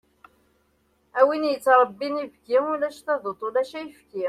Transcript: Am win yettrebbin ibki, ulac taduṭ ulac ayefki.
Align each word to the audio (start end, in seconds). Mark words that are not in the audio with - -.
Am 1.19 1.23
win 1.29 1.43
yettrebbin 1.51 2.15
ibki, 2.23 2.57
ulac 2.73 2.97
taduṭ 3.05 3.41
ulac 3.47 3.71
ayefki. 3.79 4.19